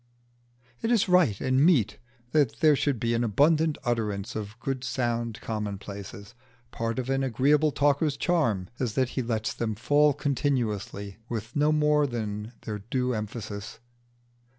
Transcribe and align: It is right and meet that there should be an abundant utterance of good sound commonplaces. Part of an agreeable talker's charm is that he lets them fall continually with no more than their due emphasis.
It 0.81 0.91
is 0.91 1.07
right 1.07 1.39
and 1.39 1.63
meet 1.63 1.99
that 2.31 2.59
there 2.61 2.75
should 2.75 2.99
be 2.99 3.13
an 3.13 3.23
abundant 3.23 3.77
utterance 3.83 4.35
of 4.35 4.59
good 4.59 4.83
sound 4.83 5.39
commonplaces. 5.41 6.33
Part 6.71 6.97
of 6.97 7.07
an 7.07 7.21
agreeable 7.23 7.71
talker's 7.71 8.17
charm 8.17 8.67
is 8.79 8.95
that 8.95 9.09
he 9.09 9.21
lets 9.21 9.53
them 9.53 9.75
fall 9.75 10.13
continually 10.15 11.17
with 11.29 11.55
no 11.55 11.71
more 11.71 12.07
than 12.07 12.53
their 12.61 12.79
due 12.79 13.13
emphasis. 13.13 13.77